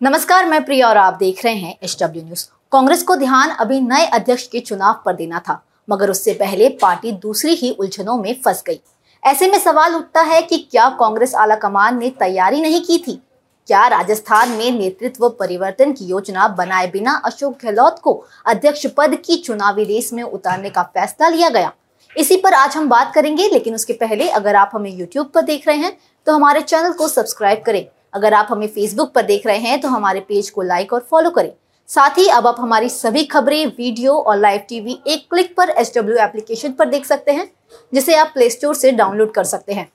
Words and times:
नमस्कार, 0.00 0.46
मैं 0.46 0.62
प्रिया 0.64 0.88
और 0.88 0.96
आप 0.96 1.14
देख 1.14 1.44
रहे 1.44 1.54
हैं 1.54 1.74
एच 1.82 1.96
डब्ल्यू 2.02 2.22
न्यूज़। 2.24 2.44
कांग्रेस 2.72 3.02
को 3.02 3.16
ध्यान 3.16 3.50
अभी 3.50 3.80
नए 3.80 4.04
अध्यक्ष 4.08 4.46
के 4.46 4.60
चुनाव 4.60 5.02
पर 5.04 5.14
देना 5.14 5.38
था, 5.38 5.60
मगर 5.88 6.10
उससे 6.10 6.32
पहले 6.34 6.68
पार्टी 6.82 7.12
दूसरी 7.14 7.54
ही 7.54 7.70
उलझनों 7.72 8.16
में 8.18 8.40
फंस 8.44 8.62
गई। 8.66 8.80
ऐसे 9.22 9.50
में 9.50 9.58
सवाल 9.58 9.94
उठता 9.94 10.20
है 10.22 10.40
कि 10.42 10.58
क्या 10.70 10.88
कांग्रेस 11.00 11.34
आला 11.34 11.56
कमान 11.56 11.98
ने 11.98 12.10
तैयारी 12.20 12.60
नहीं 12.60 12.80
की 12.80 12.98
थी? 12.98 13.20
क्या 13.68 13.86
राजस्थान 13.88 14.50
में 14.50 14.70
नेतृत्व 14.70 15.28
परिवर्तन 15.30 15.92
की 15.92 16.04
योजना 16.04 16.48
बनाए 16.48 16.86
बिना 16.86 17.20
अशोक 17.24 17.58
गहलोत 17.64 17.98
को 17.98 18.14
अध्यक्ष 18.46 18.86
पद 18.96 19.20
की 19.26 19.36
चुनावी 19.38 19.84
रेस 19.84 20.12
में 20.12 20.22
उतारने 20.22 20.70
का 20.70 20.82
फैसला 20.84 21.28
लिया 21.28 21.48
गया? 21.50 21.72
इसी 22.16 22.36
पर 22.36 22.54
आज 22.54 22.76
हम 22.76 22.88
बात 22.88 23.14
करेंगे, 23.14 23.48
लेकिन 23.48 23.74
उसके 23.74 23.92
पहले 23.92 24.28
अगर 24.30 24.56
आप 24.56 24.70
हमें 24.74 24.90
यूट्यूब 24.90 25.30
पर 25.34 25.42
देख 25.44 25.68
रहे 25.68 25.76
हैं 25.76 25.96
तो 26.26 26.32
हमारे 26.32 26.60
चैनल 26.62 26.92
को 26.92 27.08
सब्सक्राइब 27.08 27.62
करें। 27.66 27.86
अगर 28.14 28.34
आप 28.34 28.48
हमें 28.50 28.66
फेसबुक 28.68 29.12
पर 29.12 29.22
देख 29.22 29.46
रहे 29.46 29.58
हैं 29.58 29.80
तो 29.80 29.88
हमारे 29.88 30.20
पेज 30.20 30.50
को 30.50 30.62
लाइक 30.62 30.92
और 30.92 31.06
फॉलो 31.10 31.30
करें। 31.30 31.52
साथ 31.88 32.18
ही 32.18 32.26
अब 32.28 32.46
आप 32.46 32.56
हमारी 32.58 32.88
सभी 32.88 33.24
खबरें 33.24 33.66
वीडियो 33.66 34.12
और 34.12 34.36
लाइव 34.36 34.60
टीवी 34.68 34.98
एक 35.06 35.26
क्लिक 35.30 35.54
पर 35.56 35.70
एच 35.70 35.96
एप्लीकेशन 35.96 36.72
पर 36.72 36.88
देख 36.88 37.06
सकते 37.06 37.32
हैं, 37.32 37.50
जिसे 37.92 38.14
आप 38.14 38.30
प्ले 38.34 38.50
स्टोर 38.50 38.74
से 38.74 38.92
डाउनलोड 38.92 39.32
कर 39.32 39.44
सकते 39.44 39.72
हैं। 39.72 39.90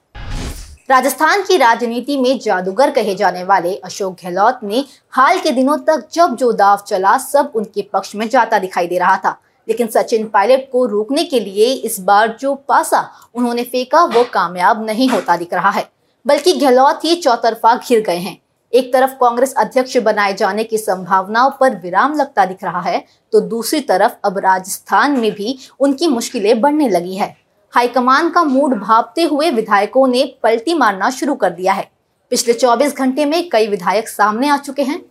राजस्थान 0.89 1.43
की 1.43 1.57
राजनीति 1.57 2.17
में 2.17 2.37
जादूगर 2.39 2.91
कहे 2.91 3.15
जाने 3.15 3.43
वाले 3.43 3.75
अशोक 3.75 4.15
गहलोत 4.15 4.59
ने 4.63 4.83
हाल 5.11 5.39
के 5.39 5.51
दिनों 5.51 5.77
तक 5.77 6.07
जब 6.13 6.35
जो 6.35 6.51
दाव 6.51 6.83
चला, 6.87 7.17
सब 7.17 7.51
उनके 7.55 7.81
पक्ष 7.93 8.15
में 8.15 8.27
जाता 8.29 8.59
दिखाई 8.59 8.87
दे 8.87 8.97
रहा 8.97 9.17
था। 9.17 9.37
लेकिन 9.67 9.87
सचिन 9.87 10.27
पायलट 10.27 10.69
को 10.71 10.85
रोकने 10.85 11.23
के 11.23 11.39
लिए 11.39 11.73
इस 11.73 11.99
बार 11.99 12.37
जो 12.39 12.53
पासा 12.55 13.09
उन्होंने 13.35 13.63
फेंका, 13.63 14.03
वो 14.03 14.23
कामयाब 14.23 14.85
नहीं 14.85 15.09
होता 15.09 15.37
दिख 15.37 15.53
रहा 15.53 15.69
है। 15.69 15.89
बल्कि 16.25 16.53
गहलोत 16.53 17.03
ही 17.05 17.15
चौतरफा 17.15 17.75
घिर 17.77 18.01
गए 18.01 18.17
हैं। 18.17 18.37
एक 18.73 18.91
तरफ़ 18.93 19.11
कांग्रेस 19.13 19.53
अध्यक्ष 19.53 19.97
बनाए 19.97 20.33
जाने 20.33 20.63
की 20.63 20.77
संभावनाओं 20.77 21.51
पर 21.59 21.75
विराम 21.75 22.13
लगता 22.13 22.45
दिख 22.45 22.63
रहा 22.63 22.81
है 22.81 23.03
तो 23.33 23.39
दूसरी 23.41 23.79
तरफ़ 23.81 24.13
अब 24.25 24.37
राजस्थान 24.37 25.19
में 25.19 25.31
भी 25.31 25.57
उनकी 25.79 26.07
मुश्किलें 26.07 26.59
बढ़ने 26.61 26.89
लगी 26.89 27.15
है। 27.15 27.35
हाईकमान 27.73 28.29
का 28.29 28.43
मूड 28.43 28.73
भापते 28.79 29.23
हुए 29.23 29.49
विधायकों 29.51 30.07
ने 30.07 30.23
पलटी 30.43 30.73
मारना 30.73 31.09
शुरू 31.09 31.35
कर 31.35 31.49
दिया 31.49 31.73
है। 31.73 31.89
पिछले 32.31 32.53
24 32.53 32.95
घंटे 32.95 33.25
में 33.25 33.49
कई 33.49 33.67
विधायक 33.67 34.07
सामने 34.09 34.49
आ 34.49 34.57
चुके 34.57 34.83
हैं, 34.83 35.01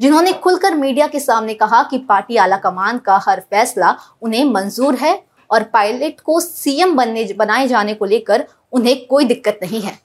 जिन्होंने 0.00 0.32
खुलकर 0.34 0.74
मीडिया 0.74 1.06
के 1.06 1.20
सामने 1.20 1.54
कहा 1.54 1.82
कि 1.82 1.98
पार्टी 1.98 2.36
आला 2.36 2.56
कमान 2.56 2.98
का 2.98 3.20
हर 3.28 3.40
फैसला 3.40 3.96
उन्हें 4.22 4.44
मंजूर 4.44 4.94
है 4.94 5.22
और 5.50 5.62
पायलट 5.64 6.20
को 6.20 6.40
सीएम 6.40 6.96
बनने, 6.96 7.24
बनाए 7.32 7.68
जाने 7.68 7.94
को 7.94 8.04
लेकर 8.04 8.46
उन्हें 8.72 9.06
कोई 9.06 9.24
दिक्कत 9.24 9.58
नहीं 9.62 9.80
है। 9.80 9.98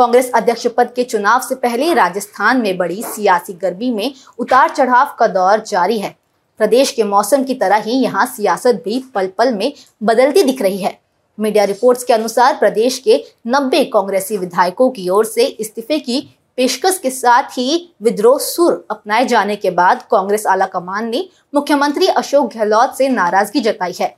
कांग्रेस 0.00 0.30
अध्यक्ष 0.34 0.66
पद 0.66 0.92
के 0.96 1.02
चुनाव 1.04 1.40
से 1.40 1.54
पहले 1.54 1.92
राजस्थान 1.94 2.60
में 2.60 2.76
बड़ी 2.76 3.02
सियासी 3.04 3.52
गर्मी 3.52 3.90
में 3.90 4.12
उतार 4.38 4.68
चढ़ाव 4.68 5.14
का 5.18 5.26
दौर 5.26 5.60
जारी 5.60 5.98
है। 5.98 6.14
प्रदेश 6.60 6.92
के 6.92 7.02
मौसम 7.02 7.42
की 7.44 7.54
तरह 7.54 7.76
ही 7.76 7.92
यहाँ 7.94 8.24
सियासत 8.26 8.80
भी 8.84 8.98
पल 9.14 9.26
पल 9.38 9.52
में 9.54 9.72
बदलती 10.02 10.42
दिख 10.42 10.62
रही 10.62 10.78
है। 10.78 10.96
मीडिया 11.38 11.64
रिपोर्ट्स 11.64 12.04
के 12.04 12.12
अनुसार 12.12 12.54
प्रदेश 12.54 12.98
के 12.98 13.18
90 13.46 13.84
कांग्रेसी 13.84 14.36
विधायकों 14.36 14.88
की 14.90 15.08
ओर 15.08 15.24
से 15.24 15.44
इस्तीफे 15.44 15.98
की 15.98 16.20
पेशकश 16.58 16.98
के 16.98 17.10
साथ 17.10 17.50
ही 17.50 17.94
विद्रोह 18.02 18.38
सुर 18.38 18.72
अपनाए 18.90 19.26
जाने 19.26 19.56
के 19.56 19.70
बाद 19.72 20.02
कांग्रेस 20.10 20.46
आला 20.46 20.66
कमान 20.66 21.08
ने 21.08 21.24
मुख्यमंत्री 21.54 22.06
अशोक 22.14 22.52
गहलोत 22.54 22.94
से 22.98 23.08
नाराज़गी 23.08 23.60
जताई 23.60 23.94
है। 24.00 24.14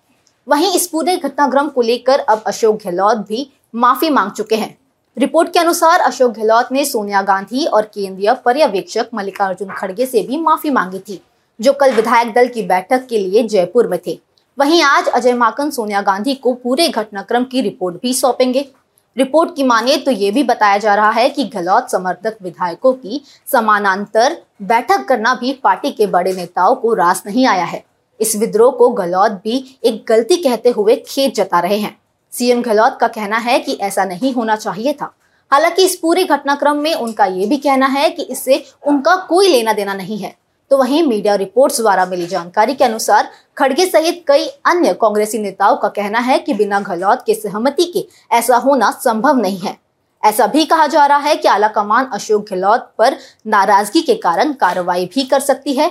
वहीं 0.46 0.72
इस 0.74 0.86
पूरे 0.86 1.16
घटनाक्रम 1.16 1.68
को 1.68 1.82
लेकर 1.82 2.18
अब 2.20 2.42
अशोक 2.46 2.78
गहलोत 2.84 3.26
भी 3.28 3.50
माफ़ी 3.74 4.10
मांग 4.10 4.30
चुके 4.30 4.56
हैं। 4.56 4.76
रिपोर्ट 5.16 5.52
के 5.52 5.58
अनुसार 5.58 6.00
अशोक 6.00 6.30
गहलोत 6.32 6.68
ने 6.72 6.84
सोनिया 6.84 7.20
गांधी 7.22 7.64
और 7.66 7.82
केंद्रीय 7.84 8.32
पर्यवेक्षक 8.44 9.08
मल्लिकार्जुन 9.14 9.68
खड़गे 9.70 10.06
से 10.06 10.22
भी 10.22 10.36
माफ़ी 10.36 10.70
मांगी 10.70 10.98
थी, 10.98 11.20
जो 11.60 11.72
कल 11.72 11.92
विधायक 11.92 12.32
दल 12.34 12.48
की 12.48 12.62
बैठक 12.62 13.06
के 13.06 13.18
लिए 13.18 13.42
जयपुर 13.42 13.88
में 13.88 13.98
थे। 14.06 14.18
वहीं 14.58 14.82
आज 14.82 15.08
अजय 15.08 15.32
माकन 15.34 15.70
सोनिया 15.70 16.00
गांधी 16.02 16.34
को 16.34 16.54
पूरे 16.54 16.88
घटनाक्रम 16.88 17.44
की 17.44 17.60
रिपोर्ट 17.60 17.96
भी 18.02 18.14
सौंपेंगे। 18.14 18.68
रिपोर्ट 19.16 19.54
की 19.56 19.62
माने 19.62 19.96
तो 19.96 20.10
ये 20.10 20.30
भी 20.30 20.42
बताया 20.42 20.78
जा 20.78 20.94
रहा 20.94 21.10
है 21.10 21.28
कि 21.30 21.44
गहलोत 21.44 21.90
समर्थक 21.90 22.36
विधायकों 22.42 22.92
की 22.92 23.22
समानांतर 23.52 24.36
बैठक 24.62 25.04
करना 25.08 25.34
भी 25.34 25.52
पार्टी 25.54 25.90
के 25.90 26.06
बड़े 26.08 26.32
नेताओं 26.32 26.74
को 26.74 26.94
रास 26.94 27.22
नहीं 27.26 27.46
आया 27.46 27.64
है। 27.64 27.84
इस 28.20 28.36
विद्रोह 28.36 28.72
को 28.72 28.88
गहलोत 28.90 29.40
भी 29.44 29.64
एक 29.84 30.04
गलती 30.08 30.42
कहते 30.42 30.70
हुए 30.70 30.96
खेत 31.06 31.34
जता 31.34 31.60
रहे 31.60 31.78
हैं। 31.78 31.96
सीएम 32.34 32.62
गहलोत 32.62 32.96
का 33.00 33.08
कहना 33.08 33.38
है 33.38 33.58
कि 33.58 33.72
ऐसा 33.72 34.04
नहीं 34.04 34.32
होना 34.34 34.56
चाहिए 34.56 34.92
था। 34.92 35.12
हालाँकि 35.50 35.84
इस 35.84 35.96
पूरे 35.96 36.24
घटनाक्रम 36.24 36.76
में 36.76 36.94
उनका 36.94 37.24
ये 37.24 37.46
भी 37.46 37.56
कहना 37.56 37.86
है 37.86 38.08
कि 38.10 38.22
इससे 38.22 38.64
उनका 38.86 39.16
कोई 39.16 39.48
लेना 39.48 39.72
देना 39.72 39.94
नहीं 39.94 40.18
है। 40.18 40.34
तो 40.70 40.76
वहीं 40.78 41.02
मीडिया 41.02 41.34
रिपोर्ट्स 41.34 41.80
द्वारा 41.80 42.06
मिली 42.06 42.26
जानकारी 42.26 42.74
के 42.74 42.84
अनुसार 42.84 43.28
खड़गे 43.58 43.86
सहित 43.86 44.24
कई 44.28 44.46
अन्य 44.66 44.92
कांग्रेसी 44.94 45.38
नेताओं 45.38 45.76
का 45.76 45.88
कहना 45.88 46.18
है 46.18 46.38
कि 46.38 46.54
बिना 46.54 46.80
गहलोत 46.80 47.24
के 47.26 47.34
सहमति 47.34 47.84
के 47.84 48.06
ऐसा 48.36 48.56
होना 48.56 48.90
संभव 48.90 49.40
नहीं 49.40 49.58
है। 49.58 49.76
ऐसा 50.22 50.46
भी 50.46 50.64
कहा 50.64 50.86
जा 50.86 51.04
रहा 51.06 51.18
है 51.18 51.36
कि 51.36 51.48
आला 51.48 51.68
कमान 51.68 52.04
अशोक 52.04 52.48
गहलोत 52.50 52.92
पर 52.98 53.16
नाराज़गी 53.46 54.00
के 54.00 54.14
कारण 54.14 54.52
कार्रवाई 54.52 55.06
भी 55.06 55.24
कर 55.24 55.40
सकती 55.40 55.72
है 55.72 55.88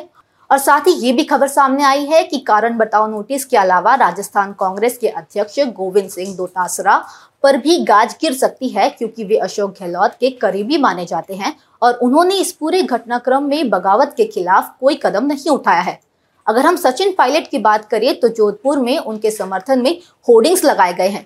और 0.51 0.57
साथ 0.57 0.87
ही 0.87 0.93
ये 0.95 1.11
भी 1.13 1.23
खबर 1.23 1.47
सामने 1.47 1.83
आई 1.83 2.05
है 2.05 2.21
कि 2.23 2.37
कारण 2.39 2.77
बताओ 2.77 3.07
नोटिस 3.07 3.45
के 3.45 3.57
अलावा 3.57 3.93
राजस्थान 3.95 4.51
कांग्रेस 4.59 4.97
के 4.97 5.07
अध्यक्ष 5.07 5.59
गोविंद 5.75 6.09
सिंह 6.09 6.35
दोटासरा 6.37 6.97
पर 7.43 7.57
भी 7.57 7.77
गाज 7.83 8.15
गिर 8.21 8.33
सकती 8.33 8.69
है, 8.69 8.89
क्योंकि 8.89 9.23
वे 9.23 9.37
अशोक 9.37 9.71
गहलोत 9.79 10.15
के 10.19 10.29
करीबी 10.31 10.77
माने 10.77 11.05
जाते 11.05 11.35
हैं 11.35 11.55
और 11.81 11.93
उन्होंने 11.95 12.35
इस 12.35 12.51
पूरे 12.51 12.81
घटनाक्रम 12.83 13.43
में 13.43 13.69
बगावत 13.69 14.13
के 14.17 14.25
खिलाफ 14.25 14.73
कोई 14.79 14.99
कदम 15.03 15.25
नहीं 15.25 15.51
उठाया 15.51 15.81
है। 15.81 15.99
अगर 16.47 16.65
हम 16.65 16.75
सचिन 16.77 17.13
पायलट 17.17 17.47
की 17.47 17.57
बात 17.59 17.85
करें 17.85 18.19
तो 18.19 18.27
जोधपुर 18.29 18.79
में 18.79 18.97
उनके 18.97 19.31
समर्थन 19.31 19.81
में 19.81 19.97
होर्डिंग्स 20.27 20.63
लगाए 20.65 20.93
गए 20.93 21.07
हैं। 21.07 21.25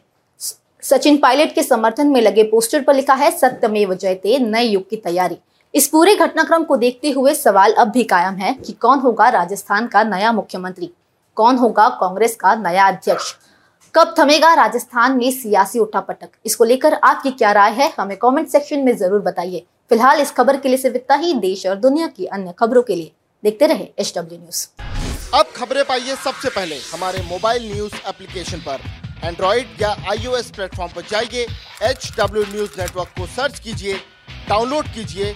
सचिन 0.84 1.18
पायलट 1.18 1.53
के 1.56 1.64
समर्थन 1.64 2.08
में 2.08 2.22
लगे 2.22 2.44
पोस्टर 2.44 2.81
पर 2.81 2.96
लिखा 2.96 3.14
है, 3.14 3.31
सत्यमेव 3.31 3.94
जयते, 3.94 4.38
नए 4.40 4.64
युग 4.64 4.90
की 4.90 4.96
तैयारी। 4.97 5.38
इस 5.75 5.88
पूरे 5.88 6.13
घटनाक्रम 6.16 6.63
को 6.63 6.75
देखते 6.78 7.09
हुए 7.12 7.34
सवाल 7.36 7.74
अब 7.74 7.88
भी 7.88 8.03
कायम 8.03 8.36
है 8.36 8.53
कि 8.56 8.74
कौन 8.74 9.00
होगा 9.00 9.28
राजस्थान 9.30 9.88
का 9.88 10.03
नया 10.03 10.31
मुख्यमंत्री? 10.31 10.90
कौन 11.38 11.58
होगा 11.58 11.88
कांग्रेस 12.00 12.36
का 12.36 12.53
नया 12.56 12.86
अध्यक्ष? 12.88 13.34
कब 13.94 14.14
थमेगा 14.19 14.53
राजस्थान 14.53 15.18
में 15.18 15.31
सियासी 15.31 15.80
उठापटक? 15.80 16.30
इसको 16.46 16.64
लेकर 16.64 16.94
आपकी 16.94 17.31
क्या 17.31 17.52
राय 17.52 17.72
है? 17.72 17.91
हमें 18.00 18.16
कमेंट 18.18 18.47
सेक्शन 18.50 18.80
में 18.80 18.96
ज़रूर 18.97 19.19
बताइए। 19.22 19.66
फ़िलहाल 19.90 20.22
इस 20.22 20.31
खबर 20.31 20.58
के 20.58 20.69
लिए 20.69 20.78
सिर्फ़ 20.78 20.96
इतना 20.96 21.16
ही। 21.16 21.34
देश 21.40 21.66
और 21.66 21.75
दुनिया 21.78 22.08
की 22.08 22.25
अन्य 22.28 22.53
खबरों 22.59 22.81
के 22.81 22.96
लिए 22.96 23.12
देखते 23.44 23.68
रहे 23.68 23.88
एच 24.00 24.14
डब्ल्यू 24.18 24.40
न्यूज़ 24.40 24.68
अब 25.34 25.52
खबरें 25.56 25.84
पाइए 25.85 26.16
सबसे 26.16 26.50
पहले 26.50 26.75
हमारे 26.94 27.24
मोबाइल 27.24 27.72
न्यूज़ 27.74 27.96
एप्लीकेशन 28.09 28.59
पर। 28.59 28.80
एंड्रॉइड 29.24 29.81
या 29.81 29.90
आईओएस 30.12 30.50
प्लेटफॉर्म 30.56 30.94
पर 30.96 31.02
जाइए। 31.12 31.46
एच 31.90 32.12
डब्ल्यू 32.19 32.44
न्यूज़ 32.46 32.80
नेटवर्क 32.80 33.14
को 33.18 33.28
सर्च 33.35 33.59
कीजिए, 33.59 34.00
डाउनलोड 34.50 34.88
कीजिए 34.96 35.35